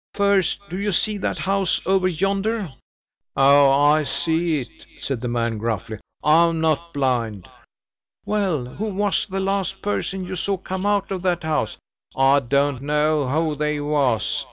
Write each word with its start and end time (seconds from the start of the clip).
First, 0.15 0.61
do 0.71 0.79
you 0.79 0.91
see 0.93 1.19
that 1.19 1.37
house 1.37 1.79
over 1.85 2.07
yonder?" 2.07 2.73
"Oh! 3.37 3.69
I 3.71 4.03
see 4.03 4.59
it!" 4.61 4.67
said 4.99 5.21
the 5.21 5.27
man 5.27 5.59
gruffly; 5.59 5.99
"I 6.23 6.47
am 6.47 6.59
not 6.59 6.91
blind!" 6.91 7.47
"Well 8.25 8.65
who 8.65 8.85
was 8.85 9.27
the 9.27 9.39
last 9.39 9.83
person 9.83 10.25
you 10.25 10.35
saw 10.35 10.57
come 10.57 10.87
out 10.87 11.11
of 11.11 11.21
that 11.21 11.43
house?" 11.43 11.77
"I 12.15 12.39
don't 12.39 12.81
know 12.81 13.29
who 13.29 13.53
they 13.55 13.79
was!" 13.79 14.39